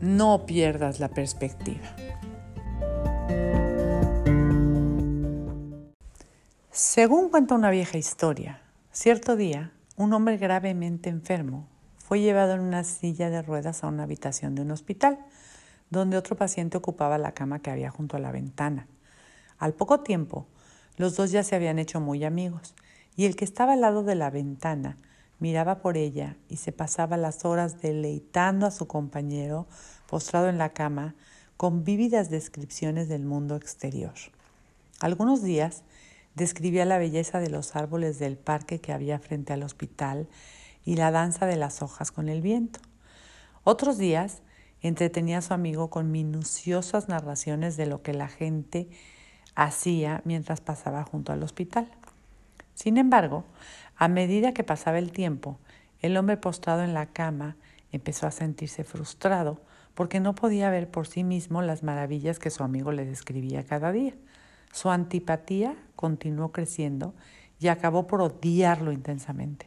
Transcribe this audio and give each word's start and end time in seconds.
no 0.00 0.46
pierdas 0.46 1.00
la 1.00 1.08
perspectiva. 1.08 1.96
Según 6.70 7.28
cuenta 7.30 7.54
una 7.54 7.70
vieja 7.70 7.98
historia, 7.98 8.62
cierto 8.92 9.34
día 9.34 9.72
un 9.96 10.12
hombre 10.12 10.36
gravemente 10.36 11.10
enfermo 11.10 11.66
fue 11.96 12.20
llevado 12.20 12.54
en 12.54 12.60
una 12.60 12.84
silla 12.84 13.30
de 13.30 13.42
ruedas 13.42 13.82
a 13.82 13.88
una 13.88 14.04
habitación 14.04 14.54
de 14.54 14.62
un 14.62 14.70
hospital, 14.70 15.18
donde 15.90 16.16
otro 16.16 16.36
paciente 16.36 16.76
ocupaba 16.76 17.18
la 17.18 17.32
cama 17.32 17.60
que 17.60 17.70
había 17.70 17.90
junto 17.90 18.16
a 18.16 18.20
la 18.20 18.30
ventana. 18.30 18.86
Al 19.58 19.74
poco 19.74 20.00
tiempo, 20.00 20.46
los 20.96 21.16
dos 21.16 21.32
ya 21.32 21.42
se 21.42 21.56
habían 21.56 21.78
hecho 21.78 22.00
muy 22.00 22.24
amigos, 22.24 22.74
y 23.16 23.26
el 23.26 23.34
que 23.34 23.44
estaba 23.44 23.72
al 23.72 23.80
lado 23.80 24.04
de 24.04 24.14
la 24.14 24.30
ventana 24.30 24.96
miraba 25.38 25.80
por 25.80 25.96
ella 25.96 26.36
y 26.48 26.56
se 26.56 26.72
pasaba 26.72 27.16
las 27.16 27.44
horas 27.44 27.80
deleitando 27.80 28.66
a 28.66 28.70
su 28.70 28.86
compañero 28.86 29.66
postrado 30.08 30.48
en 30.48 30.58
la 30.58 30.70
cama 30.70 31.14
con 31.56 31.84
vívidas 31.84 32.30
descripciones 32.30 33.08
del 33.08 33.24
mundo 33.24 33.56
exterior. 33.56 34.14
Algunos 35.00 35.42
días 35.42 35.82
describía 36.34 36.84
la 36.84 36.98
belleza 36.98 37.40
de 37.40 37.50
los 37.50 37.76
árboles 37.76 38.18
del 38.18 38.36
parque 38.36 38.80
que 38.80 38.92
había 38.92 39.18
frente 39.18 39.52
al 39.52 39.62
hospital 39.62 40.28
y 40.84 40.96
la 40.96 41.10
danza 41.10 41.46
de 41.46 41.56
las 41.56 41.82
hojas 41.82 42.12
con 42.12 42.28
el 42.28 42.40
viento. 42.40 42.80
Otros 43.64 43.98
días 43.98 44.42
entretenía 44.80 45.38
a 45.38 45.42
su 45.42 45.52
amigo 45.52 45.90
con 45.90 46.10
minuciosas 46.10 47.08
narraciones 47.08 47.76
de 47.76 47.86
lo 47.86 48.02
que 48.02 48.14
la 48.14 48.28
gente 48.28 48.88
hacía 49.54 50.22
mientras 50.24 50.60
pasaba 50.60 51.02
junto 51.02 51.32
al 51.32 51.42
hospital. 51.42 51.90
Sin 52.78 52.96
embargo, 52.96 53.44
a 53.96 54.06
medida 54.06 54.54
que 54.54 54.62
pasaba 54.62 55.00
el 55.00 55.10
tiempo, 55.10 55.58
el 55.98 56.16
hombre 56.16 56.36
postrado 56.36 56.84
en 56.84 56.94
la 56.94 57.06
cama 57.06 57.56
empezó 57.90 58.28
a 58.28 58.30
sentirse 58.30 58.84
frustrado 58.84 59.60
porque 59.96 60.20
no 60.20 60.36
podía 60.36 60.70
ver 60.70 60.88
por 60.88 61.08
sí 61.08 61.24
mismo 61.24 61.60
las 61.60 61.82
maravillas 61.82 62.38
que 62.38 62.50
su 62.50 62.62
amigo 62.62 62.92
le 62.92 63.04
describía 63.04 63.64
cada 63.64 63.90
día. 63.90 64.14
Su 64.70 64.90
antipatía 64.90 65.74
continuó 65.96 66.52
creciendo 66.52 67.14
y 67.58 67.66
acabó 67.66 68.06
por 68.06 68.22
odiarlo 68.22 68.92
intensamente. 68.92 69.66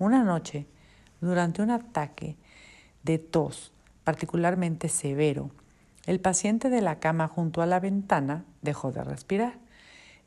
Una 0.00 0.24
noche, 0.24 0.66
durante 1.20 1.62
un 1.62 1.70
ataque 1.70 2.36
de 3.04 3.18
tos 3.18 3.72
particularmente 4.02 4.88
severo, 4.88 5.52
el 6.04 6.18
paciente 6.18 6.68
de 6.68 6.82
la 6.82 6.98
cama 6.98 7.28
junto 7.28 7.62
a 7.62 7.66
la 7.66 7.78
ventana 7.78 8.44
dejó 8.60 8.90
de 8.90 9.04
respirar. 9.04 9.63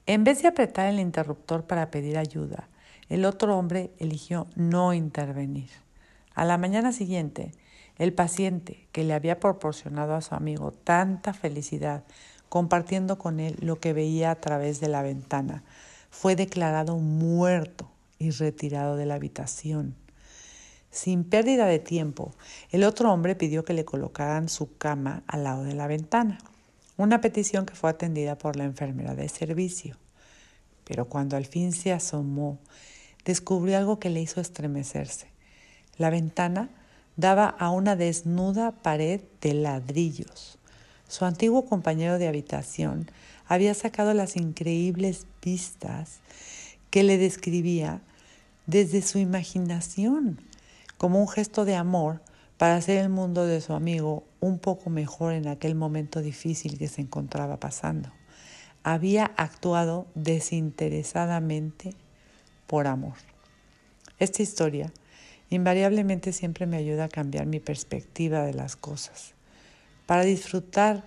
En 0.08 0.24
vez 0.24 0.42
de 0.42 0.48
apretar 0.48 0.88
el 0.88 1.02
interruptor 1.02 1.66
para 1.66 1.92
pedir 1.92 2.18
ayuda, 2.18 2.70
el 3.10 3.26
otro 3.26 3.58
hombre 3.58 3.92
eligió 4.00 4.48
no 4.56 4.94
intervenir. 4.94 5.70
A 6.34 6.46
la 6.46 6.58
mañana 6.58 6.94
siguiente, 6.94 7.52
el 7.98 8.14
paciente 8.14 8.88
que 8.94 9.04
le 9.04 9.14
había 9.14 9.42
proporcionado 9.42 10.16
a 10.16 10.22
su 10.22 10.34
amigo 10.34 10.72
tanta 10.72 11.34
felicidad 11.34 12.06
compartiendo 12.48 13.18
con 13.18 13.42
él 13.42 13.58
lo 13.60 13.82
que 13.82 13.92
veía 13.92 14.32
a 14.32 14.36
través 14.40 14.80
de 14.80 14.88
la 14.88 15.02
ventana, 15.02 15.64
fue 16.10 16.38
declarado 16.38 16.98
muerto 16.98 17.92
y 18.18 18.32
retirado 18.32 18.96
de 18.96 19.06
la 19.06 19.16
habitación. 19.16 19.94
Sin 20.90 21.26
pérdida 21.26 21.66
de 21.66 21.80
tiempo, 21.80 22.34
el 22.72 22.86
otro 22.86 23.12
hombre 23.12 23.36
pidió 23.36 23.66
que 23.66 23.74
le 23.74 23.84
colocaran 23.84 24.48
su 24.48 24.78
cama 24.78 25.24
al 25.28 25.44
lado 25.44 25.64
de 25.64 25.76
la 25.76 25.88
ventana, 25.88 26.38
una 26.98 27.22
petición 27.22 27.66
que 27.66 27.76
fue 27.76 27.92
atendida 27.92 28.38
por 28.38 28.56
la 28.56 28.66
enfermera 28.66 29.16
de 29.16 29.30
servicio. 29.30 29.96
Pero 30.84 31.06
cuando 31.06 31.38
al 31.38 31.46
fin 31.46 31.72
se 31.72 31.94
asomó, 31.94 32.60
descubrió 33.24 33.78
algo 33.78 34.00
que 34.00 34.10
le 34.10 34.22
hizo 34.22 34.42
estremecerse. 34.42 35.28
La 35.98 36.10
ventana 36.10 36.70
daba 37.16 37.48
a 37.48 37.70
una 37.70 37.96
desnuda 37.96 38.72
pared 38.72 39.22
de 39.42 39.54
ladrillos. 39.54 40.58
Su 41.08 41.26
antiguo 41.26 41.66
compañero 41.66 42.18
de 42.18 42.28
habitación 42.28 43.10
había 43.48 43.74
sacado 43.74 44.14
las 44.14 44.36
increíbles 44.36 45.26
vistas 45.42 46.20
que 46.90 47.04
le 47.04 47.18
describía 47.18 48.02
desde 48.66 49.02
su 49.02 49.18
imaginación, 49.18 50.42
como 50.98 51.22
un 51.22 51.28
gesto 51.28 51.64
de 51.64 51.76
amor 51.76 52.22
para 52.58 52.76
hacer 52.76 52.98
el 52.98 53.10
mundo 53.10 53.46
de 53.46 53.62
su 53.62 53.74
amigo 53.74 54.24
un 54.40 54.60
poco 54.60 54.90
mejor 54.90 55.34
en 55.34 55.48
aquel 55.48 55.76
momento 55.76 56.22
difícil 56.22 56.78
que 56.78 56.88
se 56.88 57.02
encontraba 57.02 57.60
pasando. 57.60 58.12
Había 58.84 59.26
actuado 59.38 60.08
desinteresadamente 60.16 61.94
por 62.66 62.88
amor. 62.88 63.16
Esta 64.20 64.42
historia 64.42 64.92
invariablemente 65.50 66.34
siempre 66.34 66.66
me 66.66 66.78
ayuda 66.78 67.06
a 67.06 67.10
cambiar 67.10 67.46
mi 67.46 67.60
perspectiva 67.60 68.44
de 68.44 68.54
las 68.54 68.76
cosas, 68.76 69.34
para 70.06 70.24
disfrutar 70.24 71.04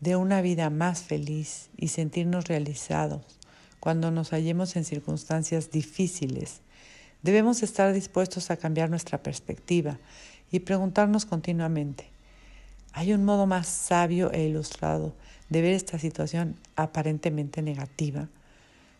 de 0.00 0.16
una 0.16 0.42
vida 0.42 0.68
más 0.70 1.02
feliz 1.02 1.70
y 1.76 1.88
sentirnos 1.88 2.46
realizados 2.48 3.24
cuando 3.80 4.10
nos 4.10 4.30
hallemos 4.30 4.76
en 4.76 4.84
circunstancias 4.84 5.70
difíciles. 5.70 6.60
Debemos 7.22 7.62
estar 7.62 7.92
dispuestos 7.92 8.50
a 8.50 8.56
cambiar 8.56 8.90
nuestra 8.90 9.22
perspectiva 9.22 9.98
y 10.50 10.60
preguntarnos 10.60 11.26
continuamente, 11.26 12.08
¿hay 12.92 13.12
un 13.12 13.24
modo 13.24 13.46
más 13.46 13.66
sabio 13.66 14.32
e 14.32 14.44
ilustrado 14.44 15.14
de 15.48 15.62
ver 15.62 15.74
esta 15.74 15.98
situación 15.98 16.56
aparentemente 16.76 17.62
negativa? 17.62 18.28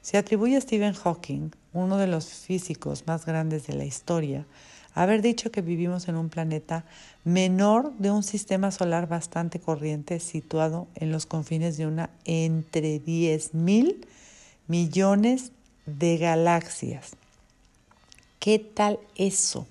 Se 0.02 0.18
atribuye 0.18 0.56
a 0.56 0.60
Stephen 0.60 0.94
Hawking, 0.94 1.50
uno 1.72 1.96
de 1.98 2.06
los 2.06 2.26
físicos 2.28 3.06
más 3.06 3.26
grandes 3.26 3.66
de 3.66 3.74
la 3.74 3.84
historia, 3.84 4.46
haber 4.94 5.20
dicho 5.20 5.50
que 5.50 5.60
vivimos 5.60 6.08
en 6.08 6.16
un 6.16 6.30
planeta 6.30 6.84
menor 7.24 7.92
de 7.98 8.10
un 8.10 8.22
sistema 8.22 8.70
solar 8.70 9.08
bastante 9.08 9.60
corriente 9.60 10.20
situado 10.20 10.88
en 10.94 11.12
los 11.12 11.26
confines 11.26 11.76
de 11.76 11.86
una 11.86 12.10
entre 12.24 12.98
10 12.98 13.54
mil 13.54 14.06
millones 14.68 15.52
de 15.84 16.16
galaxias. 16.16 17.12
¿Qué 18.38 18.58
tal 18.58 18.98
eso? 19.16 19.66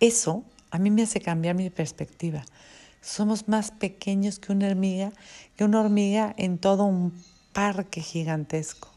Eso 0.00 0.44
a 0.70 0.78
mí 0.78 0.90
me 0.90 1.02
hace 1.02 1.20
cambiar 1.20 1.54
mi 1.54 1.70
perspectiva. 1.70 2.44
Somos 3.00 3.48
más 3.48 3.70
pequeños 3.70 4.38
que 4.38 4.52
una 4.52 4.68
hormiga, 4.68 5.12
que 5.56 5.64
una 5.64 5.80
hormiga 5.80 6.34
en 6.36 6.58
todo 6.58 6.84
un 6.84 7.12
parque 7.52 8.00
gigantesco. 8.00 8.88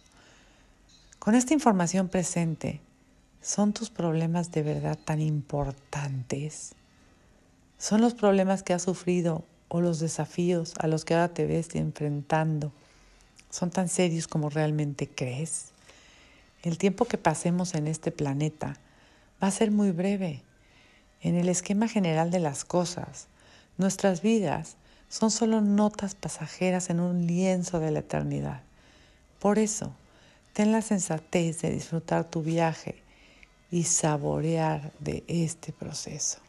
Con 1.19 1.35
esta 1.35 1.53
información 1.53 2.07
presente, 2.07 2.81
¿son 3.41 3.73
tus 3.73 3.89
problemas 3.89 4.51
de 4.51 4.63
verdad 4.63 4.97
tan 4.97 5.21
importantes? 5.21 6.73
¿Son 7.77 8.01
los 8.01 8.13
problemas 8.13 8.63
que 8.63 8.73
has 8.73 8.81
sufrido 8.81 9.45
o 9.67 9.79
los 9.79 9.99
desafíos 9.99 10.73
a 10.79 10.87
los 10.87 11.05
que 11.05 11.13
ahora 11.13 11.33
te 11.33 11.45
ves 11.45 11.75
enfrentando? 11.75 12.71
¿Son 13.49 13.69
tan 13.69 13.89
serios 13.89 14.27
como 14.27 14.49
realmente 14.49 15.07
crees? 15.07 15.71
El 16.63 16.77
tiempo 16.77 17.05
que 17.05 17.17
pasemos 17.17 17.75
en 17.75 17.87
este 17.87 18.11
planeta 18.11 18.75
va 19.41 19.47
a 19.47 19.51
ser 19.51 19.71
muy 19.71 19.91
breve. 19.91 20.43
En 21.21 21.35
el 21.35 21.49
esquema 21.49 21.87
general 21.87 22.31
de 22.31 22.39
las 22.39 22.65
cosas, 22.65 23.27
nuestras 23.77 24.21
vidas 24.21 24.77
son 25.09 25.31
solo 25.31 25.61
notas 25.61 26.15
pasajeras 26.15 26.89
en 26.89 26.99
un 26.99 27.27
lienzo 27.27 27.79
de 27.79 27.91
la 27.91 27.99
eternidad. 27.99 28.61
Por 29.39 29.59
eso, 29.59 29.93
Ten 30.53 30.71
la 30.73 30.81
sensatez 30.81 31.61
de 31.61 31.71
disfrutar 31.71 32.29
tu 32.29 32.41
viaje 32.41 33.01
y 33.71 33.83
saborear 33.83 34.91
de 34.99 35.23
este 35.27 35.71
proceso. 35.71 36.39